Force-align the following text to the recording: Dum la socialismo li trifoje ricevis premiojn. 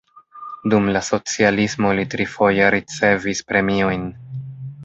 Dum 0.73 0.87
la 0.95 1.01
socialismo 1.09 1.93
li 1.99 2.07
trifoje 2.15 2.73
ricevis 2.77 3.47
premiojn. 3.53 4.13